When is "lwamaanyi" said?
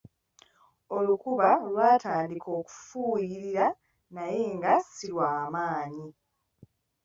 5.13-6.07